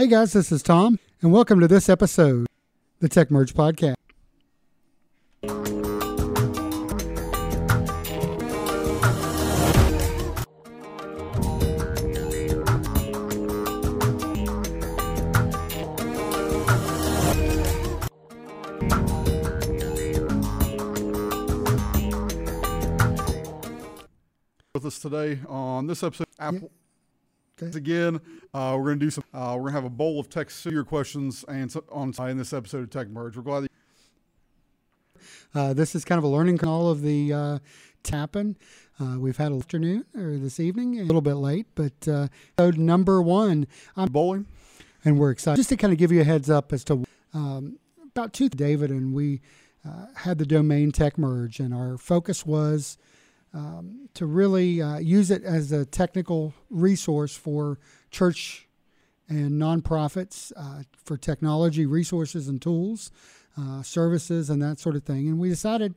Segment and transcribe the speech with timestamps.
[0.00, 2.46] Hey guys, this is Tom, and welcome to this episode,
[3.00, 3.96] the Tech Merge Podcast.
[24.72, 26.26] with us today on this episode.
[26.38, 26.70] Apple.
[27.62, 28.20] Again,
[28.54, 29.24] uh, we're going to do some.
[29.34, 32.38] Uh, we're going to have a bowl of tech your questions and so, on in
[32.38, 33.36] this episode of Tech Merge.
[33.36, 33.70] We're glad that
[35.54, 37.58] Uh, this is kind of a learning call of the uh,
[38.02, 38.56] tapping.
[39.00, 42.78] Uh, we've had an afternoon or this evening, a little bit late, but uh, episode
[42.78, 44.46] number one, I'm bowling.
[45.04, 45.56] and we're excited.
[45.56, 47.78] Just to kind of give you a heads up as to um,
[48.14, 49.40] about two, David and we
[49.86, 52.98] uh, had the domain Tech Merge, and our focus was
[53.52, 57.78] um, to really uh, use it as a technical resource for
[58.10, 58.68] church
[59.28, 63.10] and nonprofits uh, for technology resources and tools,
[63.56, 65.28] uh, services, and that sort of thing.
[65.28, 65.94] And we decided.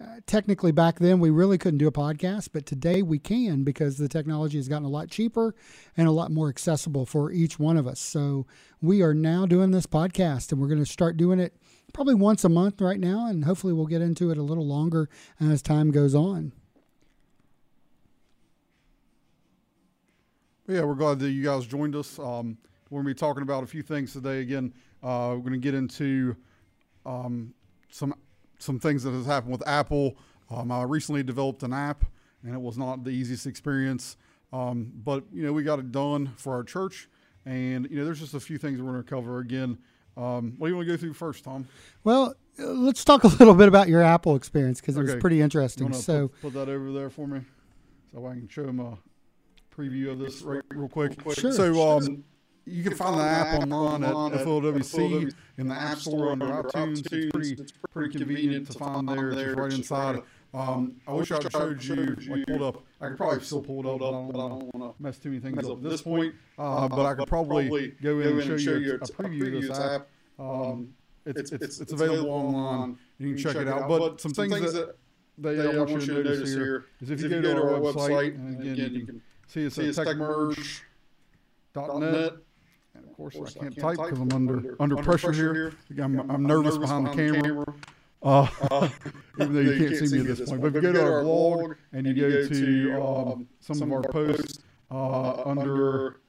[0.00, 3.96] Uh, technically, back then we really couldn't do a podcast, but today we can because
[3.96, 5.54] the technology has gotten a lot cheaper
[5.96, 8.00] and a lot more accessible for each one of us.
[8.00, 8.44] So
[8.82, 11.54] we are now doing this podcast, and we're going to start doing it
[11.92, 15.08] probably once a month right now, and hopefully we'll get into it a little longer
[15.40, 16.52] as time goes on.
[20.66, 22.18] Yeah, we're glad that you guys joined us.
[22.18, 22.56] Um,
[22.88, 24.40] we're going to be talking about a few things today.
[24.40, 26.34] Again, uh, we're going to get into
[27.04, 27.52] um,
[27.90, 28.14] some
[28.58, 30.16] some things that has happened with Apple.
[30.50, 32.04] Um, I recently developed an app,
[32.42, 34.16] and it was not the easiest experience.
[34.54, 37.10] Um, but you know, we got it done for our church,
[37.44, 39.40] and you know, there's just a few things we're going to cover.
[39.40, 39.76] Again,
[40.16, 41.68] um, what do you want to go through first, Tom?
[42.04, 45.42] Well, uh, let's talk a little bit about your Apple experience because it was pretty
[45.42, 45.92] interesting.
[45.92, 47.42] So, put, put that over there for me,
[48.12, 48.96] so I can show them a
[49.76, 51.18] preview of this right, real quick.
[51.34, 51.52] Sure.
[51.52, 52.24] So um,
[52.66, 57.00] you can find the app online at FLWC in the App Store under iTunes.
[57.12, 57.56] It's pretty
[57.92, 59.30] pretty convenient to find there.
[59.30, 60.22] It's just right inside.
[60.54, 62.84] Um, I wish I would showed you like pulled up.
[63.00, 65.40] I could probably still pull it up, but I don't want to mess too many
[65.40, 66.34] things up at this point.
[66.56, 70.06] Uh, but I could probably go in and show you a, preview of this app.
[70.38, 70.94] Um,
[71.26, 72.98] it's, it's, it's available online.
[73.18, 73.88] You can check it out.
[73.88, 74.94] But some things that
[75.38, 78.60] that I want you to notice here is if you go to our website, and
[78.60, 82.32] again, you can see it's at techmerge.net.
[82.94, 85.72] And of course, I can't type because I'm under under pressure here.
[86.00, 87.66] I'm, I'm nervous behind the camera.
[88.24, 88.48] Uh,
[89.40, 90.62] even though you can't see me at this point.
[90.62, 94.02] But if you go to our blog and you go to um, some of our
[94.02, 94.60] posts
[94.90, 96.20] uh, under,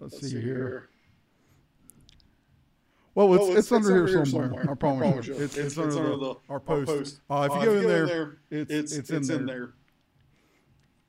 [0.00, 0.88] let's see here.
[3.14, 4.70] Well, it's, it's, under, here somewhere.
[4.70, 5.34] I promise you.
[5.34, 7.20] It's, it's, under, the, our post.
[7.28, 9.74] Uh, if you go in there, it's, it's, in there.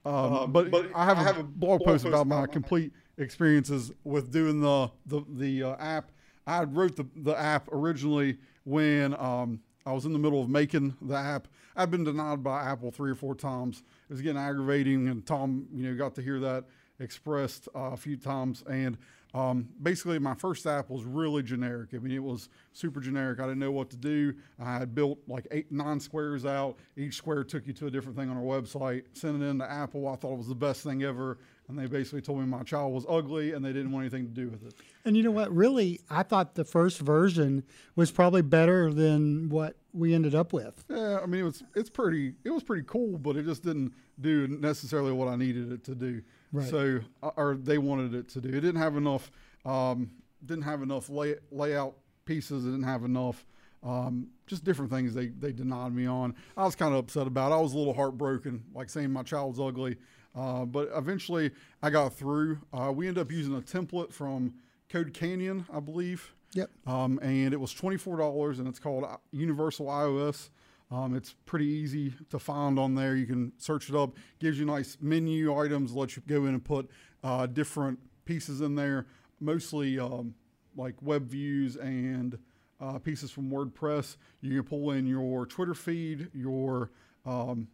[0.06, 5.22] Um, but, I have, a blog post about my complete experiences with doing the the,
[5.30, 6.12] the uh, app.
[6.46, 10.96] I wrote the, the app originally when um, I was in the middle of making
[11.02, 11.48] the app.
[11.76, 13.84] I've been denied by Apple three or four times.
[14.10, 16.66] It was getting aggravating, and Tom, you know, got to hear that
[17.00, 18.64] expressed uh, a few times.
[18.70, 18.98] And
[19.34, 21.90] um, basically, my first app was really generic.
[21.96, 23.40] I mean, it was super generic.
[23.40, 24.36] I didn't know what to do.
[24.60, 26.78] I had built like eight, nine squares out.
[26.96, 29.06] Each square took you to a different thing on our website.
[29.14, 30.08] Sent it in to Apple.
[30.08, 31.40] I thought it was the best thing ever.
[31.68, 34.34] And they basically told me my child was ugly and they didn't want anything to
[34.34, 34.76] do with it.
[35.06, 35.52] and you know what?
[35.52, 37.64] Really, I thought the first version
[37.96, 40.84] was probably better than what we ended up with.
[40.90, 43.94] Yeah, I mean, it was it's pretty it was pretty cool, but it just didn't
[44.20, 46.22] do necessarily what I needed it to do.
[46.54, 46.70] Right.
[46.70, 48.50] So, uh, or they wanted it to do.
[48.50, 49.32] It didn't have enough.
[49.66, 50.12] Um,
[50.46, 52.66] didn't have enough lay, layout pieces.
[52.66, 53.46] It didn't have enough.
[53.82, 56.36] Um, just different things they they denied me on.
[56.56, 57.52] I was kind of upset about.
[57.52, 57.56] it.
[57.56, 59.98] I was a little heartbroken, like saying my child's ugly.
[60.36, 62.60] Uh, but eventually, I got through.
[62.72, 64.54] Uh, we ended up using a template from
[64.90, 66.34] Code Canyon, I believe.
[66.54, 66.70] Yep.
[66.86, 70.50] Um, and it was twenty-four dollars, and it's called uh, Universal iOS.
[70.94, 73.16] Um, it's pretty easy to find on there.
[73.16, 74.16] You can search it up.
[74.40, 75.94] Gives you nice menu items.
[75.94, 76.88] Lets you go in and put
[77.24, 79.08] uh, different pieces in there,
[79.40, 80.36] mostly um,
[80.78, 82.38] like web views and
[82.80, 84.18] uh, pieces from WordPress.
[84.42, 86.92] You can pull in your Twitter feed, your
[87.26, 87.68] um,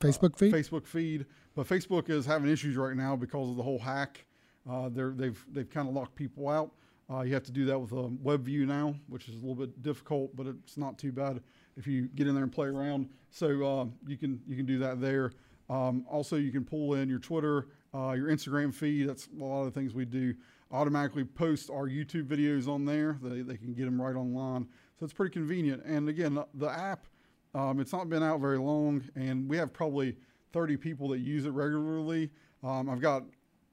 [0.00, 0.52] Facebook feed.
[0.52, 4.26] Facebook feed, but Facebook is having issues right now because of the whole hack.
[4.68, 6.72] Uh, they're, they've they've kind of locked people out.
[7.08, 9.54] Uh, you have to do that with a web view now, which is a little
[9.54, 11.40] bit difficult, but it's not too bad
[11.76, 13.08] if you get in there and play around.
[13.30, 15.32] So uh, you can you can do that there.
[15.70, 19.08] Um, also, you can pull in your Twitter, uh, your Instagram feed.
[19.08, 20.34] That's a lot of the things we do.
[20.70, 23.18] Automatically post our YouTube videos on there.
[23.22, 24.66] They, they can get them right online.
[24.98, 25.84] So it's pretty convenient.
[25.84, 27.06] And again, the, the app,
[27.54, 30.16] um, it's not been out very long, and we have probably
[30.52, 32.30] 30 people that use it regularly.
[32.62, 33.24] Um, I've got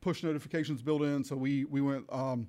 [0.01, 1.23] push notifications built in.
[1.23, 2.47] So we we went um,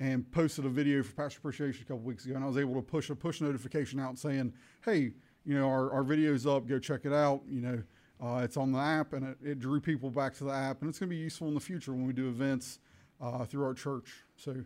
[0.00, 2.74] and posted a video for Pastor Appreciation a couple weeks ago, and I was able
[2.74, 4.52] to push a push notification out saying,
[4.84, 5.12] "Hey,
[5.44, 6.66] you know, our, our video's up.
[6.66, 7.42] Go check it out.
[7.48, 7.82] You know,
[8.22, 10.88] uh, it's on the app, and it, it, drew people back to the app, and
[10.88, 12.78] it's going to be useful in the future when we do events
[13.20, 14.24] uh, through our church.
[14.36, 14.56] So,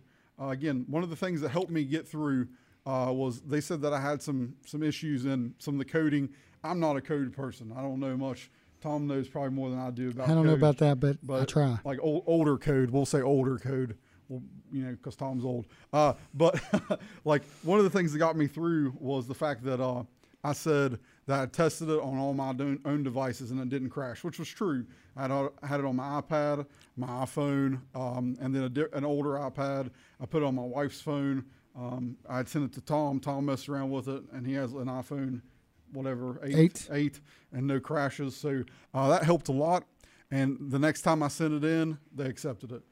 [0.40, 2.48] uh, again, one of the things that helped me get through
[2.86, 6.28] uh, was they said that I had some some issues in some of the coding.
[6.62, 7.72] I'm not a code person.
[7.76, 8.50] I don't know much.
[8.80, 10.28] Tom knows probably more than I do about.
[10.28, 11.78] I don't code, know about that, but, but I try.
[11.84, 13.96] Like old, older code, we'll say older code.
[14.28, 14.42] Well,
[14.72, 15.66] you know, because Tom's old.
[15.92, 16.60] Uh, but
[17.24, 20.04] like one of the things that got me through was the fact that uh,
[20.42, 22.54] I said that I tested it on all my
[22.84, 24.84] own devices and it didn't crash, which was true.
[25.16, 26.66] I had, I had it on my iPad,
[26.96, 29.90] my iPhone, um, and then di- an older iPad.
[30.20, 31.44] I put it on my wife's phone.
[31.76, 33.20] Um, I had sent it to Tom.
[33.20, 35.40] Tom messed around with it, and he has an iPhone,
[35.92, 37.20] whatever, eight, eight, eight
[37.52, 38.36] and no crashes.
[38.36, 39.84] So uh, that helped a lot.
[40.30, 42.82] And the next time I sent it in, they accepted it.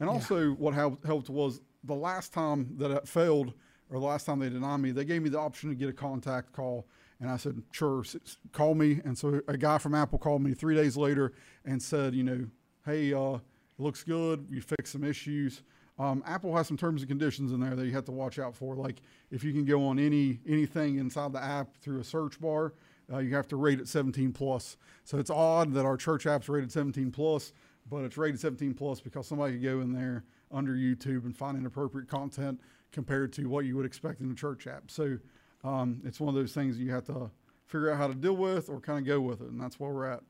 [0.00, 0.54] And also, yeah.
[0.54, 3.52] what helped was the last time that it failed,
[3.90, 5.92] or the last time they denied me, they gave me the option to get a
[5.92, 6.86] contact call
[7.22, 8.04] and I said, sure,
[8.50, 9.00] call me.
[9.04, 11.32] And so a guy from Apple called me three days later
[11.64, 12.46] and said, you know,
[12.84, 13.40] hey, uh, it
[13.78, 14.44] looks good.
[14.50, 15.62] You fixed some issues.
[16.00, 18.56] Um, Apple has some terms and conditions in there that you have to watch out
[18.56, 18.74] for.
[18.74, 22.74] Like if you can go on any anything inside the app through a search bar,
[23.12, 24.76] uh, you have to rate it 17 plus.
[25.04, 27.52] So it's odd that our church app's rated 17 plus,
[27.88, 31.56] but it's rated 17 plus because somebody could go in there under YouTube and find
[31.56, 32.60] inappropriate content
[32.92, 34.90] compared to what you would expect in a church app.
[34.90, 35.18] So
[35.64, 37.30] um, it's one of those things you have to
[37.66, 39.90] figure out how to deal with or kind of go with it, and that's where
[39.90, 40.20] we're at.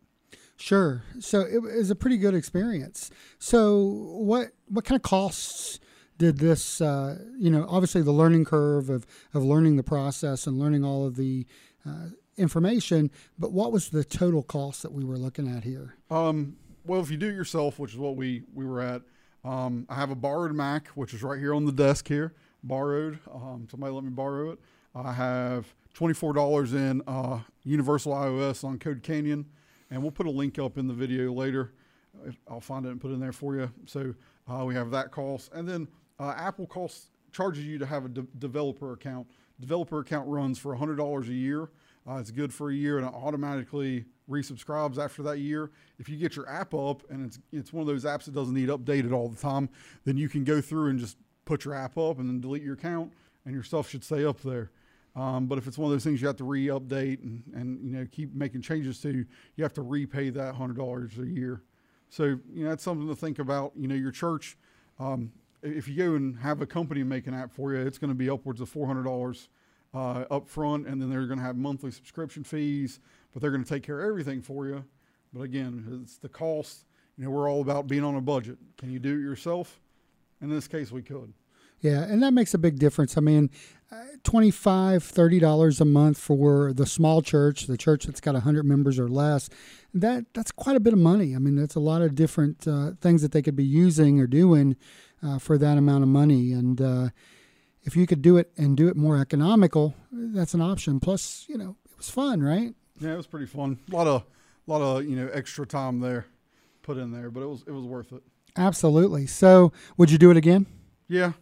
[0.57, 1.03] Sure.
[1.19, 3.11] So it was a pretty good experience.
[3.39, 5.81] So what what kind of costs
[6.19, 6.81] did this?
[6.81, 11.07] Uh, you know, obviously the learning curve of of learning the process and learning all
[11.07, 11.47] of the
[11.87, 13.11] uh, information.
[13.39, 15.97] But what was the total cost that we were looking at here?
[16.11, 19.03] Um, well, if you do it yourself, which is what we we were at,
[19.45, 22.35] um, I have a borrowed Mac, which is right here on the desk here.
[22.63, 23.19] Borrowed.
[23.33, 24.59] Um, somebody let me borrow it.
[24.95, 29.47] I have $24 in uh, Universal iOS on Code Canyon,
[29.91, 31.73] and we'll put a link up in the video later.
[32.49, 33.71] I'll find it and put it in there for you.
[33.87, 34.15] So
[34.47, 35.89] uh, we have that cost, and then
[36.21, 39.27] uh, Apple costs charges you to have a de- developer account.
[39.61, 41.71] Developer account runs for $100 a year.
[42.09, 45.71] Uh, it's good for a year and it automatically resubscribes after that year.
[45.99, 48.55] If you get your app up and it's it's one of those apps that doesn't
[48.55, 49.69] need updated all the time,
[50.05, 52.75] then you can go through and just put your app up and then delete your
[52.75, 53.13] account,
[53.45, 54.71] and your stuff should stay up there.
[55.15, 57.93] Um, but if it's one of those things you have to re-update and, and you
[57.93, 59.27] know keep making changes to,
[59.57, 61.63] you have to repay that hundred dollars a year.
[62.09, 63.73] So you know that's something to think about.
[63.77, 64.57] You know your church,
[64.99, 65.33] um,
[65.63, 68.15] if you go and have a company make an app for you, it's going to
[68.15, 69.49] be upwards of four hundred dollars
[69.95, 73.01] uh, up front, and then they're going to have monthly subscription fees.
[73.33, 74.85] But they're going to take care of everything for you.
[75.33, 76.85] But again, it's the cost.
[77.17, 78.59] You know we're all about being on a budget.
[78.79, 79.81] Can you do it yourself?
[80.41, 81.33] In this case, we could.
[81.81, 83.19] Yeah, and that makes a big difference.
[83.19, 83.51] I mean,
[84.23, 89.09] $25, $30 a month for the small church, the church that's got 100 members or
[89.09, 89.51] less,
[89.93, 91.35] that that's quite a bit of money.
[91.35, 94.29] I mean, that's a lot of different uh, things that they could be using or
[94.29, 94.77] doing
[95.23, 96.53] uh, for that amount of money.
[96.53, 97.09] And uh,
[97.83, 101.01] if you could do it and do it more economical, that's an option.
[101.01, 102.75] Plus, you know, it was fun, right?
[103.01, 103.79] Yeah, it was pretty fun.
[103.91, 104.23] A lot of,
[104.67, 106.27] a lot of you know, extra time there
[106.83, 108.23] put in there, but it was it was worth it.
[108.57, 109.27] Absolutely.
[109.27, 110.67] So, would you do it again?
[111.09, 111.33] Yeah,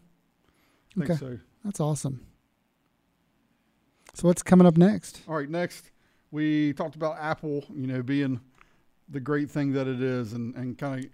[1.00, 1.14] okay.
[1.16, 1.38] So.
[1.64, 2.26] That's awesome.
[4.14, 5.22] So what's coming up next?
[5.28, 5.90] All right, next
[6.30, 8.40] we talked about Apple, you know, being
[9.08, 11.10] the great thing that it is, and and kind of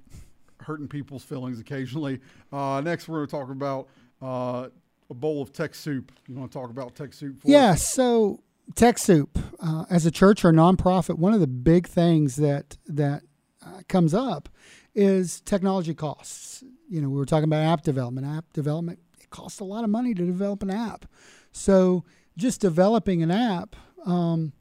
[0.65, 2.21] hurting people's feelings occasionally.
[2.53, 3.89] Uh, next, we're going to talk about
[4.23, 4.69] uh,
[5.11, 6.13] a bowl of tech soup.
[6.29, 7.41] You want to talk about TechSoup?
[7.41, 7.73] For yeah.
[7.73, 7.89] Us?
[7.89, 8.41] So
[8.75, 9.29] TechSoup,
[9.61, 13.23] uh, as a church or a nonprofit, one of the big things that that
[13.65, 14.49] uh, comes up
[14.95, 16.65] is technology costs.
[16.89, 18.27] You know, we were talking about app development.
[18.27, 21.07] App development it costs a lot of money to develop an app.
[21.53, 22.05] So
[22.37, 24.53] just developing an app, um,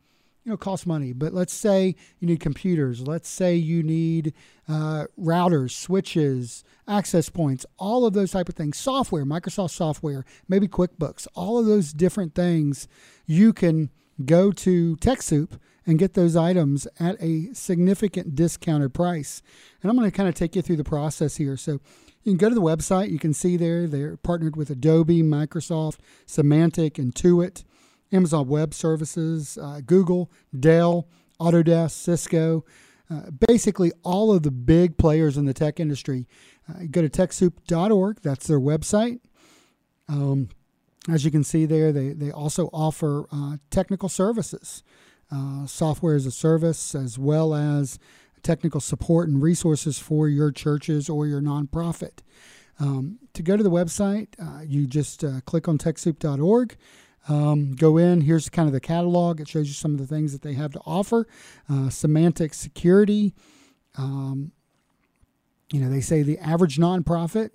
[0.45, 1.11] you know, costs money.
[1.11, 3.05] But let's say you need computers.
[3.05, 4.33] Let's say you need
[4.69, 8.77] uh, routers, switches, access points, all of those type of things.
[8.77, 12.87] Software, Microsoft software, maybe QuickBooks, all of those different things.
[13.25, 13.89] You can
[14.23, 19.41] go to TechSoup and get those items at a significant discounted price.
[19.81, 21.57] And I'm going to kind of take you through the process here.
[21.57, 21.79] So
[22.23, 23.11] you can go to the website.
[23.11, 25.97] You can see there they're partnered with Adobe, Microsoft,
[26.27, 27.63] Symantec, Intuit,
[28.11, 31.07] Amazon Web Services, uh, Google, Dell,
[31.39, 32.65] Autodesk, Cisco.
[33.09, 36.27] Uh, basically, all of the big players in the tech industry.
[36.67, 38.21] Uh, go to TechSoup.org.
[38.21, 39.19] That's their website.
[40.07, 40.49] Um,
[41.07, 44.83] as you can see there, they, they also offer uh, technical services,
[45.31, 47.99] uh, software as a service, as well as
[48.41, 52.19] technical support and resources for your churches or your nonprofit.
[52.79, 56.75] Um, to go to the website, uh, you just click on TechSoup.org.
[57.27, 58.21] Um, go in.
[58.21, 59.39] Here's kind of the catalog.
[59.41, 61.27] It shows you some of the things that they have to offer.
[61.69, 63.33] Uh, Symantec security.
[63.97, 64.51] Um,
[65.71, 67.49] you know, they say the average nonprofit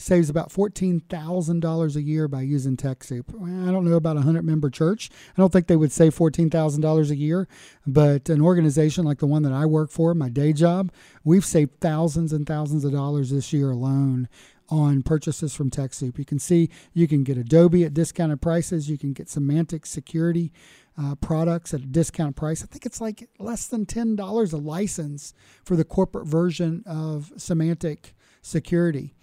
[0.00, 3.28] saves about $14,000 a year by using TechSoup.
[3.68, 5.10] I don't know about a 100 member church.
[5.36, 7.48] I don't think they would save $14,000 a year,
[7.86, 10.90] but an organization like the one that I work for, my day job,
[11.24, 14.28] we've saved thousands and thousands of dollars this year alone
[14.70, 16.16] on purchases from TechSoup.
[16.16, 18.88] You can see you can get Adobe at discounted prices.
[18.88, 20.52] You can get Symantec security
[20.96, 22.62] uh, products at a discount price.
[22.62, 28.12] I think it's like less than $10 a license for the corporate version of Symantec
[28.42, 29.14] security.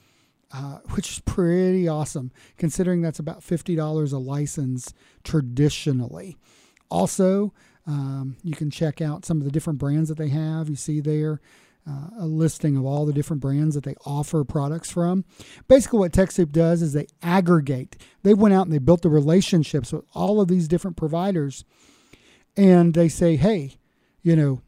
[0.50, 4.94] Uh, which is pretty awesome considering that's about $50 a license
[5.26, 6.38] traditionally.
[6.90, 7.54] Also,
[7.86, 10.70] um, you can check out some of the different brands that they have.
[10.70, 11.42] You see there
[11.90, 15.24] uh, a listing of all the different brands that they offer products from.
[15.68, 17.96] Basically, what TechSoup does is they aggregate.
[18.24, 21.64] They went out and they built the relationships with all of these different providers,
[22.58, 23.76] and they say, hey,
[24.22, 24.62] you know,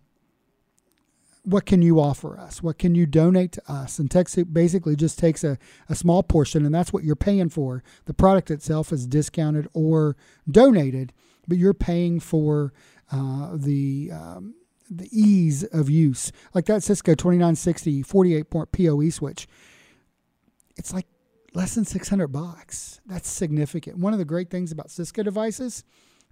[1.49, 2.61] what can you offer us?
[2.61, 3.99] What can you donate to us?
[3.99, 7.83] And TechSoup basically just takes a, a small portion, and that's what you're paying for.
[8.05, 10.15] The product itself is discounted or
[10.49, 11.13] donated,
[11.47, 12.73] but you're paying for
[13.11, 14.55] uh, the um,
[14.89, 16.31] the ease of use.
[16.53, 19.47] Like that Cisco 2960 48 port PoE switch,
[20.77, 21.07] it's like
[21.53, 23.01] less than 600 bucks.
[23.05, 23.97] That's significant.
[23.97, 25.83] One of the great things about Cisco devices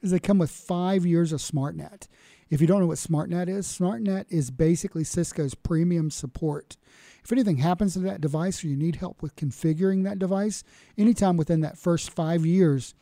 [0.02, 2.08] is they come with five years of SmartNet.
[2.50, 6.77] If you don't know what SmartNet is, SmartNet is basically Cisco's premium support.
[7.24, 10.63] If anything happens to that device or you need help with configuring that device,
[10.98, 12.94] anytime within that first five years,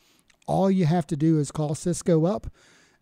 [0.46, 2.48] all you have to do is call Cisco up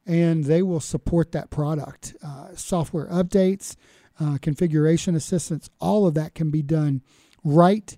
[0.06, 2.14] and they will support that product.
[2.22, 3.76] Uh, software updates,
[4.20, 7.02] uh, configuration assistance, all of that can be done
[7.42, 7.96] right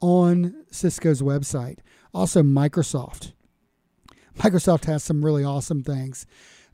[0.00, 1.78] on Cisco's website.
[2.14, 3.32] Also, Microsoft.
[4.38, 6.26] Microsoft has some really awesome things.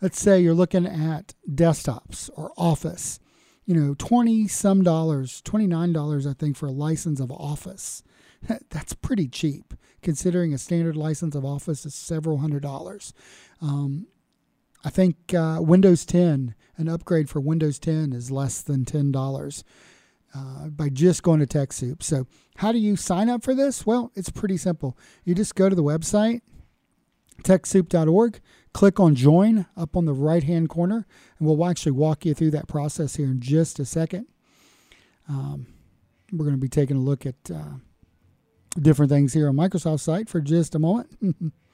[0.05, 3.21] Let's say you're looking at desktops or Office,
[3.65, 8.03] you know, 20 some dollars, $29, I think, for a license of Office.
[8.69, 13.15] That's pretty cheap considering a standard license of Office is several hundred dollars.
[13.63, 14.09] Um,
[14.85, 19.65] I think uh, Windows 10, an upgrade for Windows 10 is less than $10
[20.35, 22.03] uh, by just going to TechSoup.
[22.03, 23.87] So, how do you sign up for this?
[23.87, 24.99] Well, it's pretty simple.
[25.25, 26.43] You just go to the website,
[27.43, 28.41] techsoup.org,
[28.75, 31.07] click on join up on the right hand corner,
[31.38, 34.26] and we'll actually walk you through that process here in just a second.
[35.28, 35.66] Um,
[36.31, 37.78] we're going to be taking a look at uh,
[38.78, 41.09] different things here on Microsoft site for just a moment.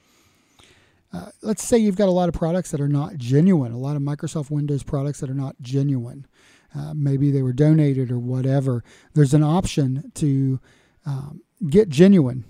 [1.13, 3.97] Uh, let's say you've got a lot of products that are not genuine, a lot
[3.97, 6.25] of Microsoft Windows products that are not genuine.
[6.73, 8.81] Uh, maybe they were donated or whatever.
[9.13, 10.61] There's an option to
[11.05, 12.45] um, get genuine,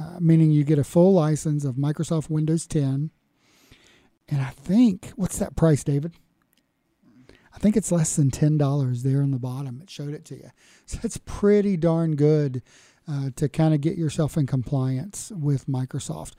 [0.00, 3.10] uh, meaning you get a full license of Microsoft Windows 10.
[4.28, 6.14] And I think, what's that price, David?
[7.54, 9.80] I think it's less than $10 there on the bottom.
[9.82, 10.50] It showed it to you.
[10.86, 12.62] So it's pretty darn good
[13.08, 16.32] uh, to kind of get yourself in compliance with Microsoft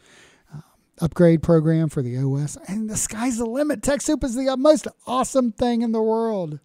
[1.01, 3.81] upgrade program for the OS, and the sky's the limit.
[3.81, 6.59] TechSoup is the most awesome thing in the world.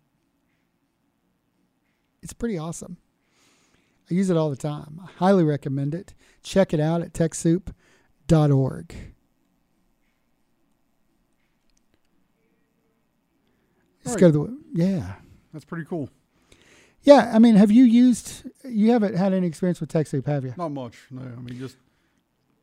[2.23, 2.99] It's pretty awesome.
[4.11, 5.01] I use it all the time.
[5.03, 6.15] I highly recommend it.
[6.43, 8.95] Check it out at TechSoup.org.
[14.11, 14.33] Let's right.
[14.33, 15.15] go to the yeah.
[15.53, 16.09] That's pretty cool.
[17.03, 18.43] Yeah, I mean, have you used?
[18.65, 20.55] You haven't had any experience with TechSoup, have you?
[20.57, 20.99] Not much.
[21.11, 21.77] No, I mean just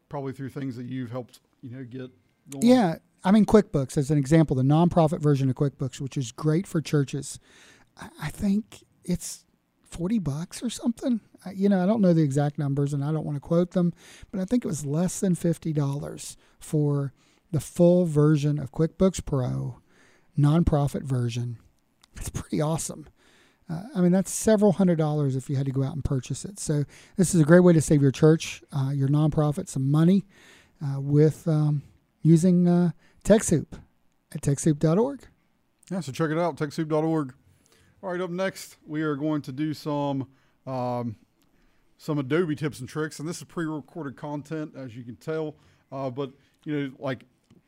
[0.10, 2.12] probably through things that you've helped you know get
[2.50, 2.66] going.
[2.66, 6.68] Yeah, I mean QuickBooks as an example, the nonprofit version of QuickBooks, which is great
[6.68, 7.40] for churches.
[8.22, 9.46] I think it's
[9.84, 11.22] forty bucks or something.
[11.54, 13.94] You know, I don't know the exact numbers, and I don't want to quote them,
[14.32, 17.14] but I think it was less than fifty dollars for
[17.52, 19.80] the full version of QuickBooks Pro,
[20.38, 21.58] nonprofit version.
[22.16, 23.08] It's pretty awesome.
[23.70, 26.46] Uh, I mean, that's several hundred dollars if you had to go out and purchase
[26.46, 26.58] it.
[26.58, 30.26] So, this is a great way to save your church, uh, your nonprofit, some money
[30.84, 31.84] uh, with um,
[32.22, 32.92] using uh,
[33.24, 33.68] TechSoup
[34.34, 35.28] at TechSoup.org.
[35.92, 37.34] Yeah, so check it out, TechSoup.org.
[38.04, 40.28] All right, up next, we are going to do some
[40.66, 41.16] um,
[41.98, 45.56] some Adobe tips and tricks, and this is pre-recorded content, as you can tell.
[45.92, 46.32] Uh, but
[46.64, 47.26] you know, like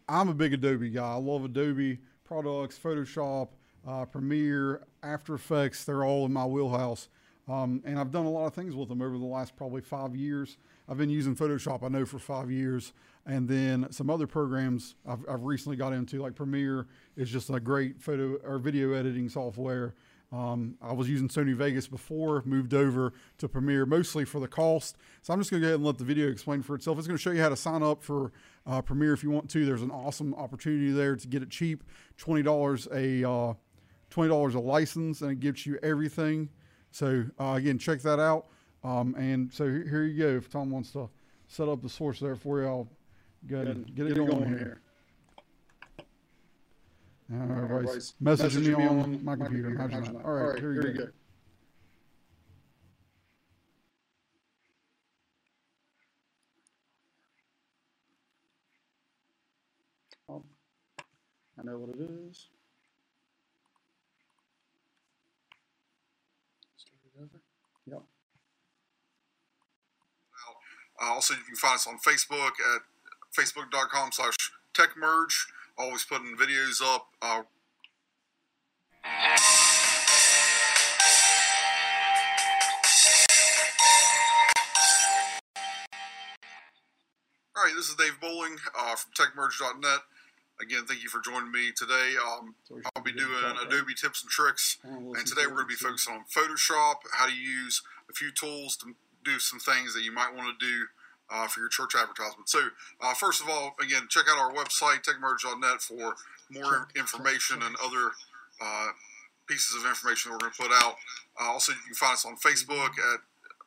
[0.07, 1.11] I'm a big Adobe guy.
[1.11, 1.99] I love Adobe
[2.29, 3.49] products, Photoshop,
[3.87, 5.83] uh, Premiere, After Effects.
[5.83, 7.09] They're all in my wheelhouse,
[7.47, 10.15] um, and I've done a lot of things with them over the last probably five
[10.15, 10.57] years.
[10.87, 12.93] I've been using Photoshop, I know, for five years.
[13.25, 17.59] And then some other programs I've, I've recently got into, like Premiere, is just a
[17.59, 19.95] great photo or video editing software.
[20.31, 24.97] Um, I was using Sony Vegas before, moved over to Premiere mostly for the cost.
[25.23, 26.99] So I'm just going to go ahead and let the video explain for itself.
[26.99, 28.31] It's going to show you how to sign up for
[28.69, 29.65] uh, Premiere if you want to.
[29.65, 31.83] There's an awesome opportunity there to get it cheap.
[32.17, 33.53] Twenty dollars a uh,
[34.09, 36.49] twenty dollars a license, and it gives you everything.
[36.91, 38.47] So uh, again, check that out.
[38.83, 40.37] Um, and so here you go.
[40.37, 41.09] If Tom wants to
[41.47, 42.87] set up the source there for you, I'll
[43.47, 44.81] go ahead and get, get it going, going here.
[47.31, 49.75] Uh, everybody's messaging, me, on, on my computer.
[49.75, 49.97] computer.
[49.97, 50.25] Imagine that.
[50.25, 51.05] All right, All right here, here you go.
[51.05, 51.11] go.
[60.29, 60.43] Oh,
[61.59, 62.47] I know what it is.
[66.77, 67.41] Start it over.
[67.85, 68.03] Yep.
[71.01, 72.81] Uh, also, you can find us on Facebook at
[73.37, 74.35] facebook.com slash
[74.73, 75.33] techmerge
[75.79, 77.07] always putting videos up.
[77.21, 77.41] Uh,
[87.55, 89.99] all right, this is Dave Bowling uh, from TechMerge.net.
[90.61, 92.15] Again, thank you for joining me today.
[92.19, 92.53] Um,
[92.95, 93.31] I'll be doing
[93.65, 97.33] Adobe tips and tricks, and today we're going to be focusing on Photoshop, how to
[97.33, 100.85] use a few tools to do some things that you might want to do
[101.31, 102.49] uh, for your church advertisement.
[102.49, 102.59] So,
[102.99, 106.15] uh, first of all, again, check out our website, techmerge.net, for
[106.51, 108.11] more information and other
[108.59, 108.87] uh,
[109.47, 110.95] pieces of information that we're going to put out.
[111.39, 113.21] Uh, also, you can find us on Facebook at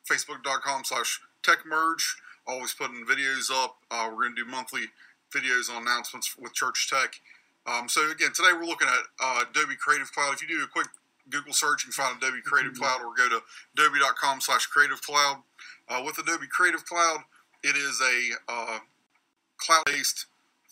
[0.07, 2.03] facebook.com slash techmerge.
[2.45, 3.77] Always putting videos up.
[3.89, 4.83] Uh, we're going to do monthly
[5.33, 7.19] videos on announcements with Church Tech.
[7.65, 10.33] Um, so, again, today we're looking at uh, Adobe Creative Cloud.
[10.33, 10.87] If you do a quick
[11.29, 13.41] Google search, you can find Adobe Creative Cloud or go to
[13.73, 15.41] adobe.com slash creative cloud.
[16.05, 17.19] with Adobe Creative Cloud,
[17.63, 18.79] it is a uh,
[19.57, 20.25] cloud-based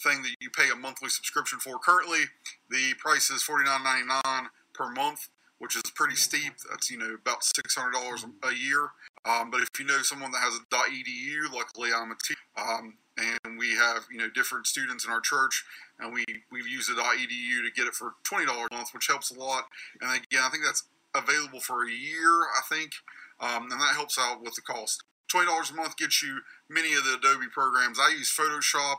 [0.04, 1.80] thing that you pay a monthly subscription for.
[1.80, 2.22] Currently,
[2.70, 5.30] the price is $49.99 per month,
[5.62, 6.54] which is pretty steep.
[6.72, 8.90] That's you know about $600 a year.
[9.26, 12.96] Um, but if you know someone that has a .edu, luckily I'm a teacher, um,
[13.18, 15.64] and we have you know different students in our church,
[16.00, 19.30] and we we've used a .edu to get it for $20 a month, which helps
[19.30, 19.66] a lot.
[20.02, 22.42] And again, I think that's available for a year.
[22.58, 22.94] I think,
[23.40, 25.04] um, and that helps out with the cost.
[25.32, 28.00] $20 a month gets you many of the Adobe programs.
[28.00, 28.98] I use Photoshop,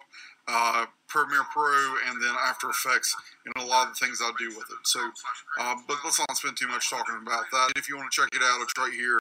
[0.48, 3.14] uh, Premiere Pro, and then After Effects
[3.46, 4.83] and a lot of the things I do with it.
[4.85, 5.00] So,
[5.61, 7.72] um, but let's not spend too much talking about that.
[7.76, 9.18] If you want to check it out, it's right here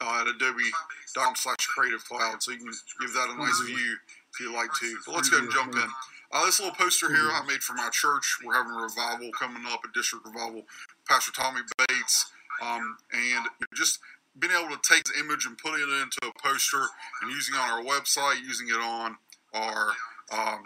[0.00, 2.42] uh, at adobe.com slash creative cloud.
[2.42, 3.96] So you can give that a nice view
[4.32, 4.96] if you like to.
[5.06, 5.88] But let's go and jump in.
[6.32, 8.38] Uh, this little poster here I made for my church.
[8.44, 10.62] We're having a revival coming up, a district revival.
[11.06, 13.98] Pastor Tommy Bates, um, and just
[14.38, 16.84] being able to take the image and putting it into a poster
[17.20, 19.16] and using it on our website, using it on
[19.52, 19.92] our,
[20.32, 20.62] um,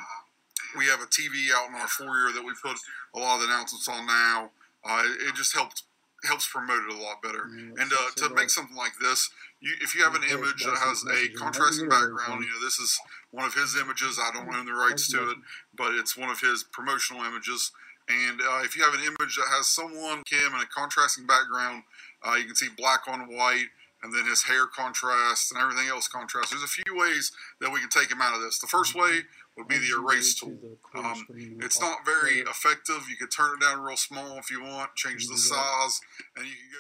[0.77, 2.77] we have a TV out in our foyer that we put
[3.15, 4.51] a lot of the announcements on now.
[4.85, 5.83] Uh, it just helps
[6.25, 7.45] helps promote it a lot better.
[7.45, 10.77] Mm, and uh, to make something like this, you, if you have an image that
[10.79, 12.99] has a contrasting background, you know this is
[13.31, 14.19] one of his images.
[14.21, 15.37] I don't own the rights to it,
[15.77, 17.71] but it's one of his promotional images.
[18.09, 21.83] And uh, if you have an image that has someone, Kim, in a contrasting background,
[22.23, 23.67] uh, you can see black on white,
[24.03, 26.51] and then his hair contrasts and everything else contrasts.
[26.51, 28.59] There's a few ways that we can take him out of this.
[28.59, 29.23] The first way
[29.57, 30.57] would be the erase tool.
[30.95, 31.27] Um,
[31.63, 33.09] it's not very effective.
[33.09, 36.01] You could turn it down real small if you want, change the size,
[36.37, 36.79] and you can go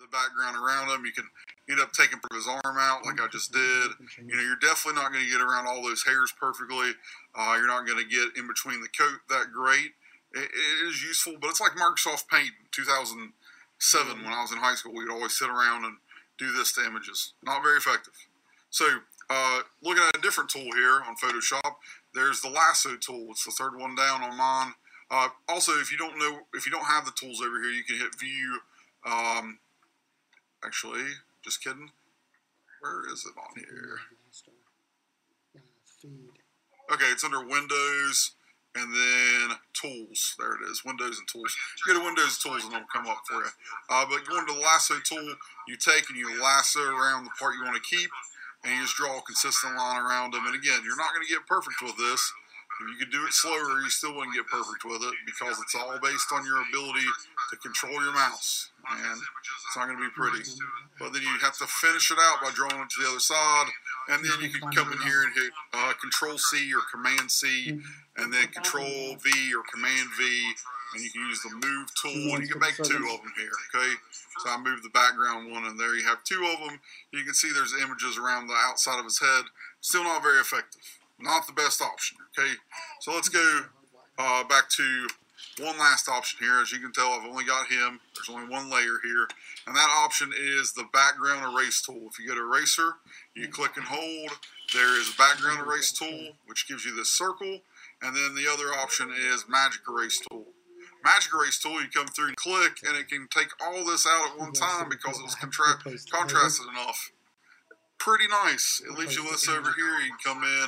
[0.00, 1.04] the background around him.
[1.06, 1.28] You can
[1.68, 3.90] end up taking his arm out like I just did.
[4.18, 6.92] You know, you're definitely not going to get around all those hairs perfectly.
[7.34, 9.92] Uh, you're not going to get in between the coat that great
[10.34, 14.74] it, it is useful, but it's like Microsoft Paint 2007 when I was in high
[14.74, 14.92] school.
[14.94, 15.96] We'd always sit around and
[16.38, 17.32] do this to images.
[17.42, 18.14] Not very effective.
[18.70, 18.86] So,
[19.30, 21.74] uh, looking at a different tool here on Photoshop,
[22.14, 23.28] there's the lasso tool.
[23.30, 24.74] It's the third one down on mine.
[25.10, 27.84] Uh, also, if you don't know, if you don't have the tools over here, you
[27.84, 28.58] can hit View.
[29.06, 29.58] Um,
[30.64, 31.04] actually,
[31.44, 31.90] just kidding.
[32.80, 33.98] Where is it on here?
[36.92, 38.32] Okay, it's under Windows
[38.74, 40.34] and then tools.
[40.38, 41.56] There it is, Windows and tools.
[41.86, 43.50] You go to Windows tools and it'll come up for you.
[43.88, 45.34] Uh, but going to the lasso tool,
[45.68, 48.10] you take and you lasso around the part you want to keep,
[48.64, 50.46] and you just draw a consistent line around them.
[50.46, 52.20] And again, you're not going to get perfect with this.
[52.80, 55.76] If you could do it slower, you still wouldn't get perfect with it because it's
[55.78, 57.06] all based on your ability
[57.50, 58.70] to control your mouse.
[58.90, 60.42] And it's not going to be pretty.
[60.98, 63.70] But then you have to finish it out by drawing it to the other side.
[64.08, 67.80] And then you can come in here and hit uh, Control C or Command C,
[68.16, 70.52] and then Control V or Command V,
[70.94, 73.56] and you can use the Move tool, and you can make two of them here.
[73.74, 73.92] Okay,
[74.42, 76.78] so I moved the background one, and there you have two of them.
[77.12, 79.44] You can see there's images around the outside of his head.
[79.80, 80.82] Still not very effective
[81.18, 82.18] not the best option.
[82.36, 82.52] Okay,
[83.00, 83.60] so let's go
[84.18, 85.06] uh, back to
[85.58, 86.60] one last option here.
[86.60, 88.00] As you can tell, I've only got him.
[88.14, 89.28] There's only one layer here.
[89.66, 92.08] And that option is the background erase tool.
[92.10, 92.94] If you go to eraser,
[93.34, 94.38] you click and hold.
[94.72, 97.60] There is a background erase tool, which gives you this circle.
[98.02, 100.46] And then the other option is magic erase tool.
[101.04, 104.32] Magic erase tool, you come through and click, and it can take all this out
[104.32, 105.78] at one time because it's contra-
[106.10, 107.12] contrasted enough
[108.04, 108.84] pretty nice.
[108.84, 109.96] It leaves you this over here.
[110.04, 110.66] You can come in,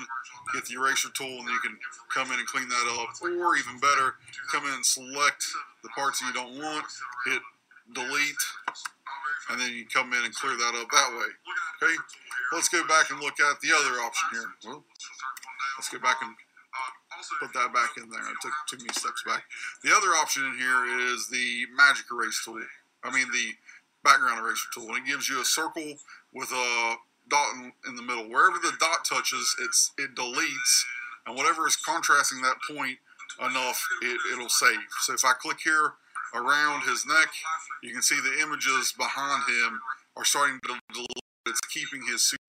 [0.55, 1.77] get the eraser tool, and you can
[2.09, 3.12] come in and clean that up.
[3.20, 4.16] Or even better,
[4.51, 5.44] come in and select
[5.85, 6.87] the parts that you don't want,
[7.27, 7.42] hit
[7.92, 8.44] delete,
[9.51, 11.31] and then you come in and clear that up that way.
[11.85, 11.94] Okay,
[12.53, 14.49] let's go back and look at the other option here.
[14.64, 14.83] Well,
[15.77, 16.35] let's go back and
[17.38, 18.20] put that back in there.
[18.20, 19.44] It took too many steps back.
[19.85, 22.61] The other option in here is the magic erase tool.
[23.05, 23.53] I mean the
[24.03, 26.01] background eraser tool, and it gives you a circle
[26.33, 26.96] with a
[27.28, 28.28] dot in, in, the middle.
[28.28, 30.84] Wherever the dot touches, it's it deletes,
[31.26, 32.98] and whatever is contrasting that point
[33.40, 34.78] enough, it, it'll save.
[35.02, 35.94] So if I click here
[36.34, 37.28] around his neck,
[37.82, 39.80] you can see the images behind him
[40.16, 41.08] are starting to delete.
[41.46, 42.40] It's keeping his suit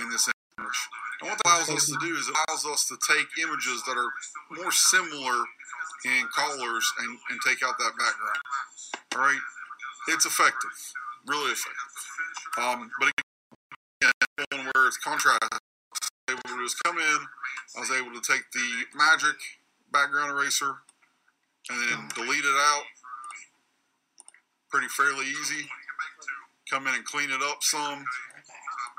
[0.00, 0.78] in this image.
[1.20, 3.96] And what that allows us to do is it allows us to take images that
[3.96, 4.10] are
[4.62, 5.44] more similar
[6.04, 8.38] in colors and, and take out that background.
[9.16, 9.40] All right,
[10.08, 10.70] it's effective,
[11.26, 11.92] really effective.
[12.56, 13.12] Um, but
[14.50, 15.38] where it's contrast.
[15.42, 15.58] I
[16.34, 17.18] was able to just come in.
[17.76, 19.36] I was able to take the magic
[19.92, 20.74] background eraser
[21.70, 22.84] and then delete it out.
[24.70, 25.68] Pretty fairly easy.
[26.70, 28.04] Come in and clean it up some.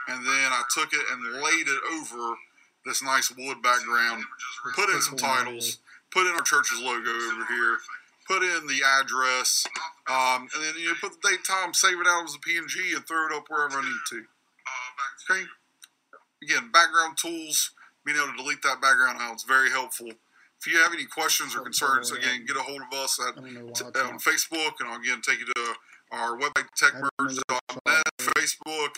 [0.07, 2.35] And then I took it and laid it over
[2.85, 4.23] this nice wood background.
[4.75, 5.77] Put in some titles.
[6.11, 7.77] Put in our church's logo over here.
[8.27, 9.65] Put in the address.
[10.09, 13.05] Um, and then you put the date time, save it out as a PNG, and
[13.05, 14.25] throw it up wherever I need to.
[15.29, 15.43] Okay.
[16.43, 17.71] Again, background tools,
[18.05, 20.07] being able to delete that background out is very helpful.
[20.07, 23.35] If you have any questions or concerns, again, get a hold of us at,
[23.73, 25.73] t- on Facebook, and I'll again take you to
[26.11, 28.03] our website, techmerge.net,
[28.37, 28.89] Facebook,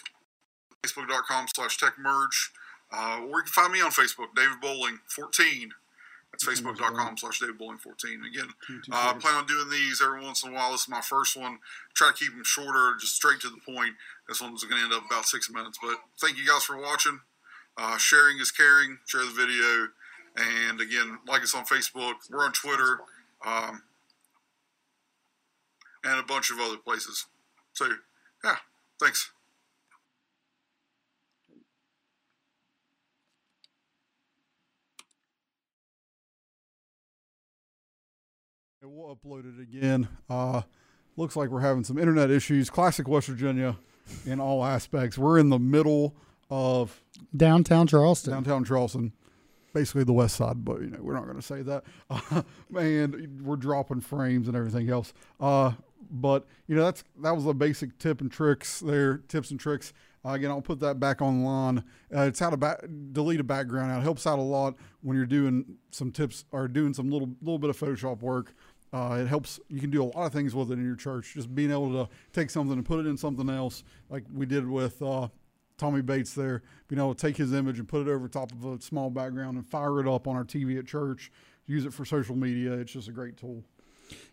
[0.85, 2.49] facebook.com slash techmerge,
[2.91, 5.71] uh, or you can find me on Facebook, David Bowling 14.
[6.31, 8.23] That's facebook.com slash David Bowling 14.
[8.25, 8.47] Again,
[8.91, 10.71] uh, I plan on doing these every once in a while.
[10.71, 11.59] This is my first one.
[11.93, 13.95] Try to keep them shorter, just straight to the point.
[14.27, 15.77] This one's going to end up about six minutes.
[15.81, 17.19] But thank you guys for watching.
[17.77, 18.99] Uh, sharing is caring.
[19.05, 19.89] Share the video.
[20.37, 22.13] And again, like us on Facebook.
[22.29, 23.01] We're on Twitter.
[23.45, 23.83] Um,
[26.03, 27.25] and a bunch of other places.
[27.73, 27.87] So,
[28.43, 28.55] yeah,
[28.99, 29.31] thanks.
[38.83, 40.07] We'll upload it again.
[40.27, 40.63] Uh,
[41.15, 42.71] looks like we're having some internet issues.
[42.71, 43.77] Classic West Virginia
[44.25, 45.19] in all aspects.
[45.19, 46.15] We're in the middle
[46.49, 46.99] of
[47.37, 48.33] downtown Charleston.
[48.33, 49.13] Downtown Charleston,
[49.71, 51.83] basically the west side, but you know we're not going to say that.
[52.09, 52.41] Uh,
[52.75, 55.13] and we're dropping frames and everything else.
[55.39, 55.73] Uh,
[56.09, 59.93] but you know that's that was the basic tip and tricks there, tips and tricks.
[60.23, 61.79] Uh, again, I'll put that back online.
[62.15, 62.79] Uh, it's how to back,
[63.11, 63.99] delete a background out.
[63.99, 67.59] It helps out a lot when you're doing some tips or doing some little little
[67.59, 68.53] bit of Photoshop work.
[68.93, 69.59] Uh, it helps.
[69.69, 71.33] You can do a lot of things with it in your church.
[71.33, 74.67] Just being able to take something and put it in something else, like we did
[74.67, 75.29] with uh,
[75.77, 76.61] Tommy Bates there.
[76.89, 79.57] Being able to take his image and put it over top of a small background
[79.57, 81.31] and fire it up on our TV at church.
[81.67, 82.73] Use it for social media.
[82.73, 83.63] It's just a great tool.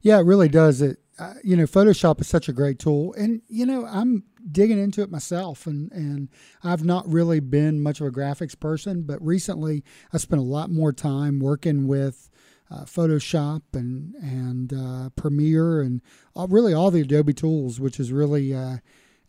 [0.01, 0.83] Yeah, it really does.
[0.83, 4.79] It uh, you know, Photoshop is such a great tool, and you know, I'm digging
[4.79, 6.29] into it myself, and and
[6.63, 10.71] I've not really been much of a graphics person, but recently I spent a lot
[10.71, 12.28] more time working with
[12.71, 16.01] uh, Photoshop and and uh, Premiere and
[16.35, 18.79] all, really all the Adobe tools, which has really uh,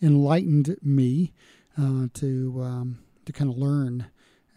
[0.01, 1.33] enlightened me
[1.77, 4.07] uh, to um, to kind of learn.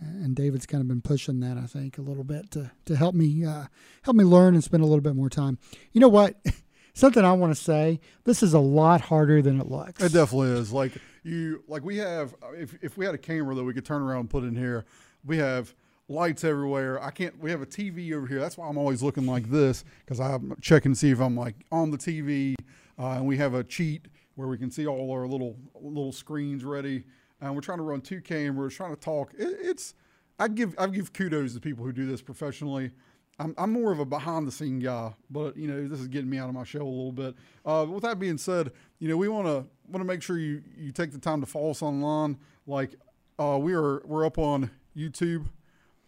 [0.00, 3.14] And David's kind of been pushing that, I think, a little bit to to help
[3.14, 3.66] me uh,
[4.02, 5.58] help me learn and spend a little bit more time.
[5.92, 6.36] You know what?
[6.94, 8.00] Something I want to say.
[8.24, 10.02] This is a lot harder than it looks.
[10.02, 10.72] It definitely is.
[10.72, 10.92] Like
[11.22, 12.34] you, like we have.
[12.54, 14.84] If if we had a camera that we could turn around and put in here,
[15.24, 15.72] we have
[16.12, 17.02] lights everywhere.
[17.02, 17.38] I can't.
[17.40, 18.38] We have a TV over here.
[18.38, 21.56] That's why I'm always looking like this because I'm checking to see if I'm like
[21.72, 22.54] on the TV.
[22.98, 26.64] Uh, and we have a cheat where we can see all our little little screens
[26.64, 27.04] ready.
[27.40, 29.32] And we're trying to run two cameras, trying to talk.
[29.34, 29.94] It, it's
[30.38, 32.92] I give I give kudos to people who do this professionally.
[33.38, 36.28] I'm, I'm more of a behind the scene guy, but you know this is getting
[36.28, 37.34] me out of my shell a little bit.
[37.64, 40.62] Uh, with that being said, you know we want to want to make sure you
[40.76, 42.38] you take the time to follow us online.
[42.66, 42.94] Like
[43.38, 45.46] uh, we are we're up on YouTube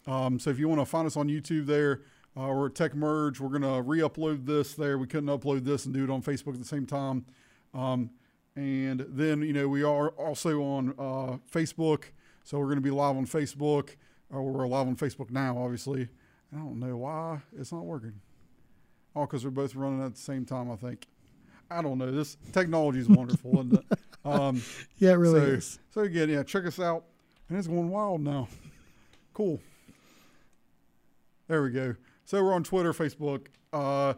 [0.07, 2.03] um, so if you want to find us on YouTube there,
[2.37, 3.41] uh, we're at Tech Merge.
[3.41, 4.99] We're going to re-upload this there.
[4.99, 7.25] We couldn't upload this and do it on Facebook at the same time.
[7.73, 8.11] Um,
[8.57, 12.05] and then, you know, we are also on uh, Facebook.
[12.43, 13.91] So we're going to be live on Facebook.
[14.31, 16.09] Or we're live on Facebook now, obviously.
[16.53, 18.21] I don't know why it's not working.
[19.15, 20.71] all because we're both running at the same time.
[20.71, 21.07] I think.
[21.71, 22.11] I don't know.
[22.11, 23.85] This technology is wonderful, isn't it?
[24.27, 24.63] Um,
[24.97, 25.79] yeah, it really so, is.
[25.91, 27.05] So again, yeah, check us out,
[27.51, 28.49] and it's going wild now.
[29.35, 29.61] Cool.
[31.49, 31.95] There we go.
[32.25, 34.15] So we're on Twitter, Facebook, uh,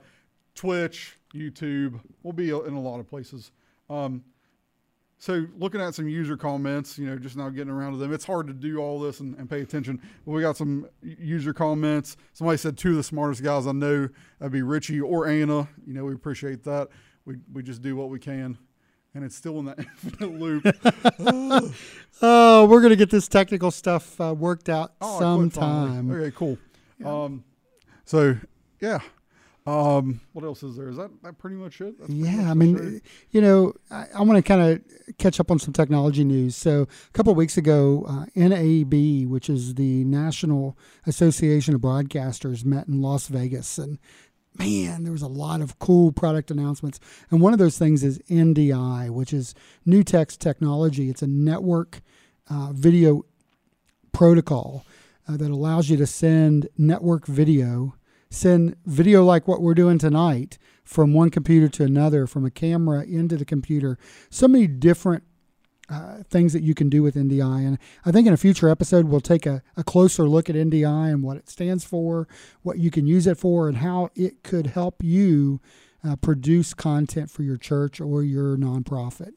[0.54, 2.00] Twitch, YouTube.
[2.22, 3.50] We'll be in a lot of places.
[3.90, 4.22] Um,
[5.18, 8.12] so looking at some user comments, you know, just now getting around to them.
[8.12, 10.00] It's hard to do all this and, and, pay attention.
[10.24, 12.16] But we got some user comments.
[12.32, 14.08] Somebody said two of the smartest guys I know.
[14.38, 15.68] That'd be Richie or Anna.
[15.86, 16.88] You know, we appreciate that.
[17.24, 18.56] We we just do what we can,
[19.14, 21.74] and it's still in that infinite loop.
[22.22, 26.10] oh, we're gonna get this technical stuff uh, worked out oh, sometime.
[26.10, 26.58] Okay, cool.
[26.98, 27.24] Yeah.
[27.24, 27.44] Um,
[28.04, 28.36] so
[28.80, 29.00] yeah,
[29.66, 30.88] um, what else is there?
[30.88, 31.98] Is that, that pretty much it?
[31.98, 35.50] Pretty yeah, much I mean, you know, I, I want to kind of catch up
[35.50, 36.54] on some technology news.
[36.54, 42.64] So a couple of weeks ago, uh, NAB, which is the National Association of Broadcasters,
[42.64, 43.98] met in Las Vegas, and
[44.56, 47.00] man, there was a lot of cool product announcements.
[47.30, 49.52] And one of those things is NDI, which is
[49.84, 51.10] NewTek Technology.
[51.10, 52.02] It's a network
[52.48, 53.24] uh, video
[54.12, 54.86] protocol
[55.28, 57.94] uh, that allows you to send network video
[58.30, 63.02] send video like what we're doing tonight from one computer to another, from a camera
[63.04, 63.98] into the computer.
[64.30, 65.24] So many different
[65.88, 67.66] uh, things that you can do with NDI.
[67.66, 71.12] And I think in a future episode, we'll take a, a, closer look at NDI
[71.12, 72.26] and what it stands for,
[72.62, 75.60] what you can use it for, and how it could help you
[76.04, 79.30] uh, produce content for your church or your nonprofit.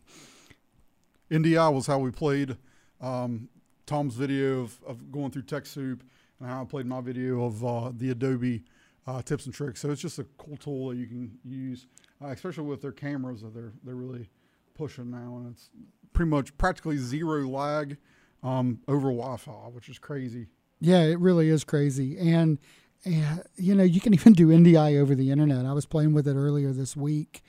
[1.29, 2.57] NDI was how we played
[2.99, 3.49] um,
[3.89, 6.01] Tom's video of, of, going through TechSoup
[6.39, 8.63] and how I played my video of uh, the Adobe
[9.07, 9.81] uh, tips and tricks.
[9.81, 11.87] So it's just a cool tool that you can use,
[12.23, 14.29] uh, especially with their cameras that they're they're really
[14.75, 15.71] pushing now, and it's
[16.13, 17.97] pretty much practically zero lag
[18.43, 20.45] um, over Wi-Fi, which is crazy.
[20.79, 22.59] Yeah, it really is crazy, and
[23.05, 25.65] and you know you can even do NDI over the internet.
[25.65, 27.41] I was playing with it earlier this week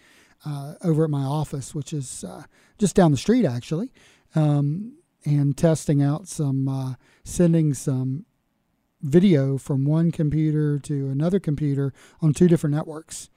[0.46, 2.44] uh, over at my office, which is uh,
[2.78, 3.92] just down the street actually.
[4.34, 8.24] Um, and testing out some, uh, sending some
[9.02, 13.30] video from one computer to another computer on two different networks.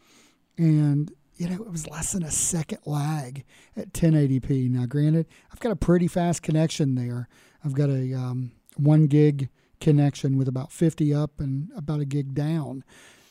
[0.58, 3.44] And, you know, it was less than a second lag
[3.76, 4.70] at 1080p.
[4.70, 7.28] Now, granted, I've got a pretty fast connection there.
[7.64, 12.34] I've got a um, one gig connection with about 50 up and about a gig
[12.34, 12.84] down.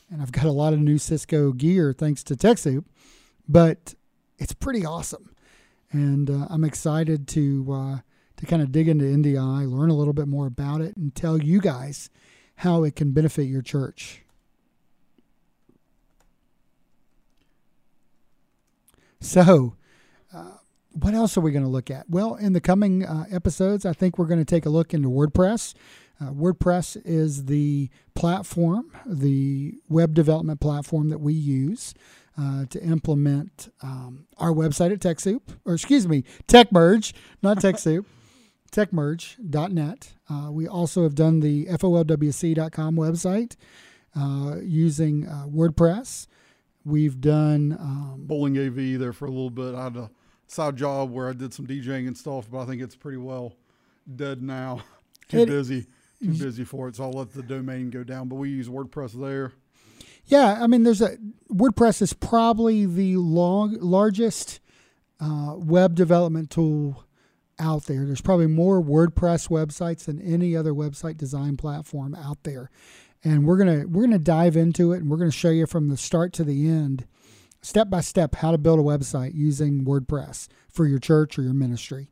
[0.09, 2.85] And I've got a lot of new Cisco gear thanks to TechSoup,
[3.47, 3.95] but
[4.37, 5.35] it's pretty awesome.
[5.91, 7.97] And uh, I'm excited to uh,
[8.37, 11.37] to kind of dig into NDI, learn a little bit more about it, and tell
[11.37, 12.09] you guys
[12.57, 14.21] how it can benefit your church.
[19.19, 19.75] So,
[20.33, 20.57] uh,
[20.91, 22.09] what else are we going to look at?
[22.09, 25.09] Well, in the coming uh, episodes, I think we're going to take a look into
[25.09, 25.73] WordPress.
[26.21, 31.93] Uh, WordPress is the platform, the web development platform that we use
[32.37, 38.05] uh, to implement um, our website at TechSoup, or excuse me, TechMerge, not TechSoup
[38.73, 40.13] techmerge.net.
[40.29, 43.55] Uh, we also have done the folwc.com website
[44.15, 46.27] uh, using uh, WordPress.
[46.83, 49.73] We've done um, Bowling AV there for a little bit.
[49.75, 50.11] I had a
[50.47, 53.55] side job where I did some DJing and stuff, but I think it's pretty well
[54.13, 54.81] dead now.
[55.29, 55.87] Too it, busy,
[56.21, 56.97] too busy for it.
[56.97, 58.27] So I'll let the domain go down.
[58.27, 59.53] But we use WordPress there.
[60.25, 61.17] Yeah, I mean, there's a
[61.49, 64.59] WordPress is probably the long largest
[65.21, 67.05] uh, web development tool
[67.59, 68.05] out there.
[68.05, 72.69] There's probably more WordPress websites than any other website design platform out there.
[73.23, 75.97] And we're gonna we're gonna dive into it and we're gonna show you from the
[75.97, 77.05] start to the end,
[77.61, 81.53] step by step, how to build a website using WordPress for your church or your
[81.53, 82.09] ministry.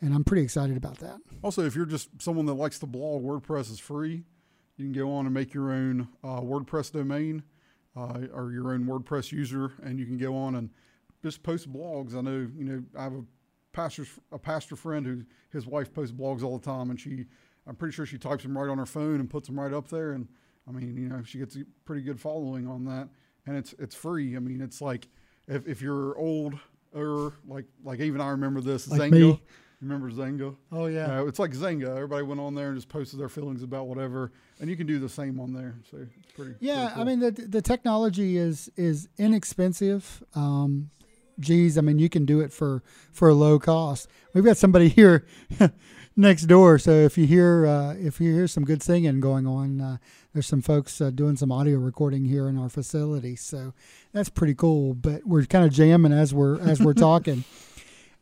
[0.00, 1.18] And I'm pretty excited about that.
[1.42, 4.24] Also, if you're just someone that likes to blog, WordPress is free.
[4.76, 7.42] You can go on and make your own uh, WordPress domain
[7.96, 10.70] uh, or your own WordPress user, and you can go on and
[11.22, 12.16] just post blogs.
[12.16, 13.24] I know, you know, I have a
[13.72, 17.26] pastor's a pastor friend who his wife posts blogs all the time, and she
[17.66, 19.88] I'm pretty sure she types them right on her phone and puts them right up
[19.88, 20.12] there.
[20.12, 20.28] And
[20.68, 23.08] I mean, you know, she gets a pretty good following on that,
[23.46, 24.36] and it's it's free.
[24.36, 25.08] I mean, it's like
[25.48, 26.58] if, if you're old
[26.94, 29.12] or like like even I remember this like Xanga.
[29.12, 29.42] Me.
[29.80, 30.54] Remember Xanga?
[30.70, 31.18] Oh yeah.
[31.18, 31.96] Uh, it's like Xanga.
[31.96, 34.30] Everybody went on there and just posted their feelings about whatever,
[34.60, 35.74] and you can do the same on there.
[35.90, 36.54] So it's pretty.
[36.60, 37.02] Yeah, pretty cool.
[37.02, 40.22] I mean the the technology is is inexpensive.
[40.36, 40.90] Um,
[41.42, 44.08] geez, I mean, you can do it for for a low cost.
[44.32, 45.26] We've got somebody here
[46.16, 49.80] next door, so if you hear uh, if you hear some good singing going on,
[49.80, 49.96] uh,
[50.32, 53.74] there's some folks uh, doing some audio recording here in our facility, so
[54.12, 54.94] that's pretty cool.
[54.94, 57.44] But we're kind of jamming as we're as we're talking.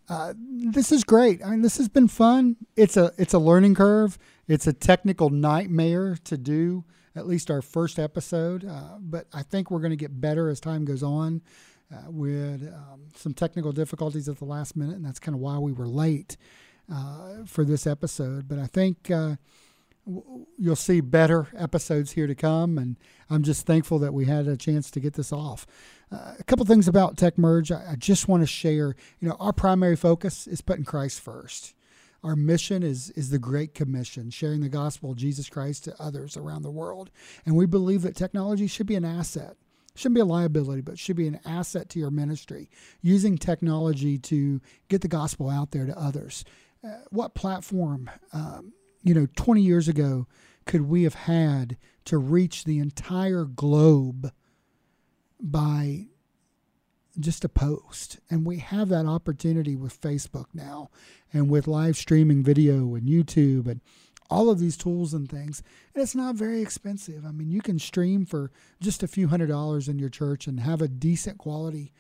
[0.08, 1.40] Uh, this is great.
[1.44, 2.56] I mean, this has been fun.
[2.76, 4.18] It's a it's a learning curve.
[4.48, 6.84] It's a technical nightmare to do.
[7.14, 8.64] at least our first episode.
[8.64, 11.42] Uh, but I think we're going to get better as time goes on.
[11.92, 15.58] Uh, had um, some technical difficulties at the last minute, and that's kind of why
[15.58, 16.36] we were late
[16.92, 18.46] uh, for this episode.
[18.48, 19.36] But I think uh,
[20.06, 22.96] w- you'll see better episodes here to come, and
[23.28, 25.66] I'm just thankful that we had a chance to get this off.
[26.12, 27.72] Uh, a couple things about Tech Merge.
[27.72, 28.94] I, I just want to share.
[29.20, 31.74] You know, our primary focus is putting Christ first.
[32.22, 36.36] Our mission is is the Great Commission, sharing the gospel of Jesus Christ to others
[36.36, 37.10] around the world,
[37.44, 39.56] and we believe that technology should be an asset
[40.00, 42.70] shouldn't be a liability, but should be an asset to your ministry,
[43.02, 46.44] using technology to get the gospel out there to others.
[46.82, 50.26] Uh, what platform, um, you know, 20 years ago
[50.64, 54.32] could we have had to reach the entire globe
[55.38, 56.06] by
[57.18, 58.18] just a post?
[58.30, 60.90] And we have that opportunity with Facebook now
[61.32, 63.80] and with live streaming video and YouTube and
[64.30, 65.62] all of these tools and things.
[65.94, 67.24] And it's not very expensive.
[67.26, 70.60] I mean, you can stream for just a few hundred dollars in your church and
[70.60, 71.92] have a decent quality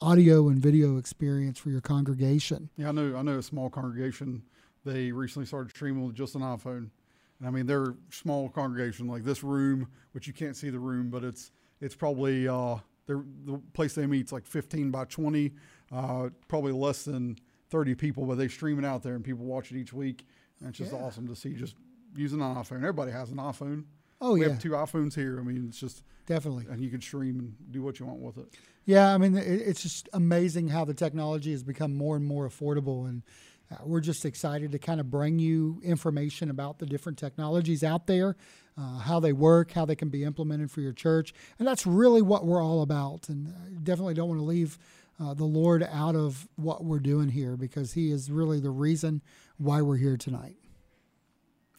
[0.00, 2.70] audio and video experience for your congregation.
[2.76, 3.16] Yeah, I know.
[3.16, 4.42] I know a small congregation.
[4.84, 6.90] They recently started streaming with just an iPhone.
[7.38, 11.10] And I mean, they're small congregation like this room, which you can't see the room,
[11.10, 15.52] but it's it's probably uh, the place they meet's like 15 by 20,
[15.92, 17.38] uh, probably less than
[17.70, 20.26] 30 people, but they stream it out there and people watch it each week.
[20.60, 20.98] And it's just yeah.
[20.98, 21.76] awesome to see just
[22.16, 22.78] using an iPhone.
[22.78, 23.84] Everybody has an iPhone.
[24.20, 25.38] Oh we yeah, we have two iPhones here.
[25.38, 28.38] I mean, it's just definitely, and you can stream and do what you want with
[28.38, 28.46] it.
[28.84, 33.06] Yeah, I mean, it's just amazing how the technology has become more and more affordable,
[33.06, 33.22] and
[33.70, 38.06] uh, we're just excited to kind of bring you information about the different technologies out
[38.06, 38.34] there,
[38.78, 42.22] uh, how they work, how they can be implemented for your church, and that's really
[42.22, 43.28] what we're all about.
[43.28, 44.78] And I definitely don't want to leave
[45.20, 49.22] uh, the Lord out of what we're doing here because He is really the reason
[49.56, 50.56] why we're here tonight.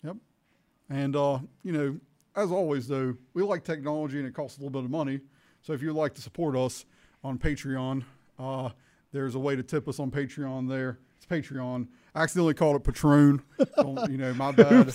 [0.04, 0.17] Yep.
[0.89, 1.99] And, uh, you know,
[2.36, 5.21] as always, though, we like technology and it costs a little bit of money.
[5.62, 6.86] So if you'd like to support us
[7.23, 8.04] on Patreon,
[8.38, 8.69] uh,
[9.12, 10.99] there's a way to tip us on Patreon there.
[11.17, 11.88] It's Patreon.
[12.15, 13.41] I accidentally called it Patron.
[13.78, 14.93] you know, my bad.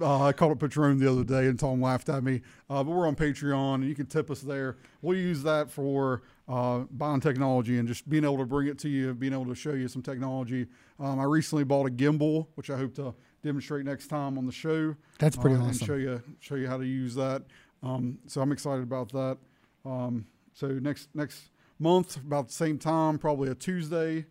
[0.00, 2.40] Uh, I called it Patron the other day and Tom laughed at me.
[2.68, 4.78] Uh, but we're on Patreon and you can tip us there.
[5.02, 8.88] We'll use that for uh, buying technology and just being able to bring it to
[8.88, 10.66] you, being able to show you some technology.
[10.98, 14.52] Um, I recently bought a gimbal, which I hope to demonstrate next time on the
[14.52, 14.96] show.
[15.20, 15.70] That's pretty uh, awesome.
[15.70, 17.42] And show you show you how to use that.
[17.82, 19.38] Um, so I'm excited about that.
[19.84, 24.26] Um, so next next month, about the same time, probably a Tuesday.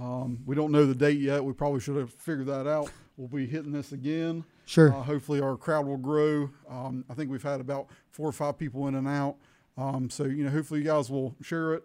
[0.00, 1.44] Um, we don't know the date yet.
[1.44, 2.90] We probably should have figured that out.
[3.16, 4.44] We'll be hitting this again.
[4.66, 4.92] Sure.
[4.92, 6.50] Uh, hopefully our crowd will grow.
[6.68, 9.36] Um, I think we've had about four or five people in and out.
[9.76, 11.84] Um, so you know, hopefully you guys will share it.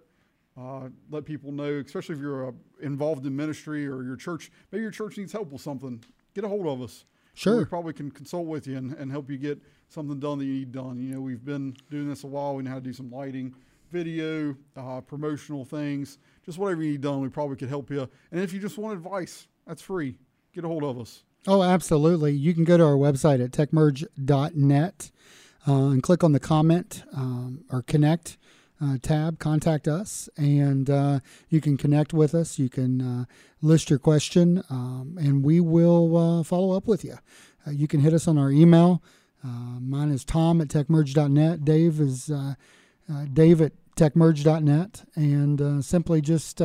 [0.58, 4.52] Uh, let people know, especially if you're uh, involved in ministry or your church.
[4.72, 6.04] Maybe your church needs help with something.
[6.34, 7.06] Get a hold of us.
[7.34, 7.60] Sure.
[7.60, 10.54] We probably can consult with you and, and help you get something done that you
[10.54, 11.00] need done.
[11.00, 12.56] You know, we've been doing this a while.
[12.56, 13.56] We know how to do some lighting,
[13.92, 17.22] video, uh, promotional things, just whatever you need done.
[17.22, 18.10] We probably could help you.
[18.32, 20.18] And if you just want advice, that's free.
[20.54, 21.24] Get a hold of us.
[21.48, 22.34] Oh, absolutely.
[22.34, 25.12] You can go to our website at techmerge.net
[25.68, 28.38] uh, and click on the comment um, or connect
[28.82, 31.20] uh, tab, contact us, and uh,
[31.50, 32.58] you can connect with us.
[32.58, 33.26] You can uh,
[33.62, 37.18] list your question, um, and we will uh, follow up with you.
[37.68, 39.04] Uh, you can hit us on our email.
[39.44, 41.66] mine is tom at techmerge.net.
[41.66, 42.32] Dave is
[43.34, 46.62] Dave at techmerge.net, and simply just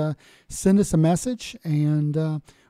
[0.49, 2.15] send us a message, and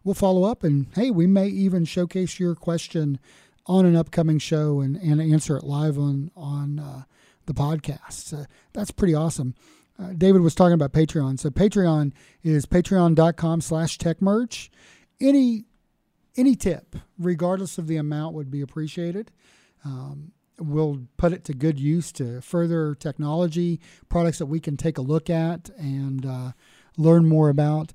[0.04, 0.64] we'll follow up.
[0.64, 3.18] And hey, we may even showcase your question
[3.66, 7.02] on an upcoming show and, and answer it live on on uh,
[7.46, 8.38] the podcast.
[8.38, 9.54] Uh, that's pretty awesome.
[9.98, 11.38] Uh, David was talking about Patreon.
[11.38, 14.70] So Patreon is patreon.com slash techmerge.
[15.20, 15.64] Any
[16.36, 19.30] any tip, regardless of the amount, would be appreciated.
[19.84, 24.98] Um, we'll put it to good use to further technology products that we can take
[24.98, 26.52] a look at and uh,
[26.96, 27.92] learn more about.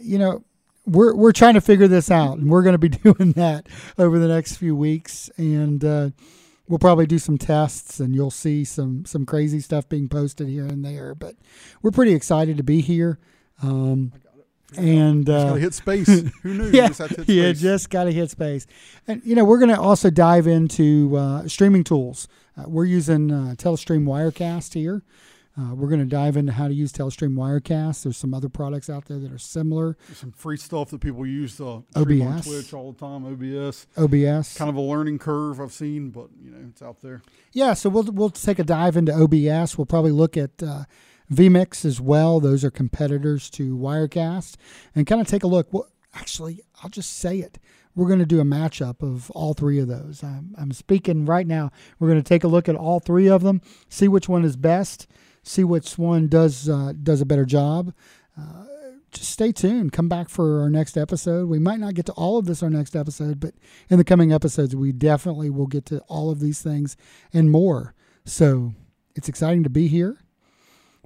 [0.00, 0.44] You know,
[0.86, 3.68] we're we're trying to figure this out, and we're going to be doing that
[3.98, 5.30] over the next few weeks.
[5.36, 6.10] And uh,
[6.68, 10.66] we'll probably do some tests, and you'll see some some crazy stuff being posted here
[10.66, 11.14] and there.
[11.14, 11.36] But
[11.82, 13.18] we're pretty excited to be here.
[13.62, 14.12] Um,
[14.76, 16.08] and uh, hit space.
[16.42, 16.70] Who knew?
[16.70, 18.66] Yeah, just yeah, just got to hit space.
[19.06, 22.28] And you know, we're going to also dive into uh, streaming tools.
[22.56, 25.02] Uh, we're using uh, Telestream Wirecast here.
[25.58, 28.02] Uh, we're going to dive into how to use Telestream Wirecast.
[28.02, 29.96] There's some other products out there that are similar.
[30.06, 32.46] There's some free stuff that people use to stream OBS.
[32.46, 33.24] on Twitch all the time.
[33.24, 33.86] OBS.
[33.96, 34.56] OBS.
[34.58, 37.22] Kind of a learning curve I've seen, but you know it's out there.
[37.52, 39.78] Yeah, so we'll we'll take a dive into OBS.
[39.78, 40.84] We'll probably look at uh,
[41.32, 42.38] vMix as well.
[42.38, 44.56] Those are competitors to Wirecast,
[44.94, 45.72] and kind of take a look.
[45.72, 47.58] Well actually, I'll just say it.
[47.94, 50.22] We're going to do a matchup of all three of those.
[50.22, 51.70] I'm, I'm speaking right now.
[51.98, 54.56] We're going to take a look at all three of them, see which one is
[54.56, 55.06] best,
[55.46, 57.92] see which one does uh, does a better job.
[58.38, 58.64] Uh,
[59.12, 59.92] just stay tuned.
[59.92, 61.48] Come back for our next episode.
[61.48, 63.54] We might not get to all of this our next episode, but
[63.88, 66.96] in the coming episodes, we definitely will get to all of these things
[67.32, 67.94] and more.
[68.24, 68.74] So
[69.14, 70.18] it's exciting to be here.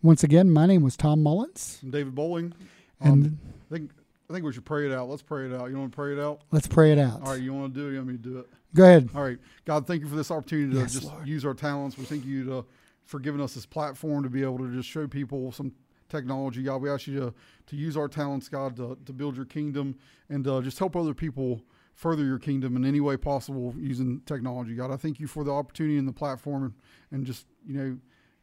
[0.03, 1.79] Once again, my name was Tom Mullins.
[1.83, 2.55] I'm David Bowling.
[3.03, 3.39] Um, and
[3.71, 3.91] I think
[4.29, 5.09] I think we should pray it out.
[5.09, 5.71] Let's pray it out.
[5.71, 6.41] You want to pray it out?
[6.51, 7.21] Let's pray it out.
[7.23, 7.93] All right, you want to do it?
[7.93, 8.47] You want me to do it?
[8.75, 9.11] Go ahead.
[9.15, 9.39] All right.
[9.65, 11.27] God, thank you for this opportunity to yes, just Lord.
[11.27, 11.99] use our talents.
[11.99, 12.65] We thank you to,
[13.11, 15.73] for giving us this platform to be able to just show people some
[16.09, 16.63] technology.
[16.63, 17.35] God, we ask you to,
[17.67, 19.97] to use our talents, God, to, to build your kingdom
[20.29, 21.61] and uh, just help other people
[21.95, 24.77] further your kingdom in any way possible using technology.
[24.77, 26.73] God, I thank you for the opportunity and the platform
[27.11, 27.99] and, just, you know,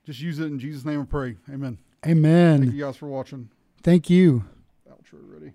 [0.05, 1.37] just use it in Jesus' name and pray.
[1.49, 1.79] Amen.
[2.05, 2.59] Amen.
[2.59, 3.49] Thank you guys for watching.
[3.83, 4.43] Thank you.
[4.89, 5.53] Outro ready.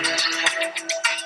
[0.00, 1.17] Thank you.